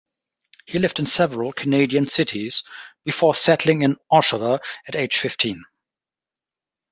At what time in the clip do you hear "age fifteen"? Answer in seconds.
4.95-5.63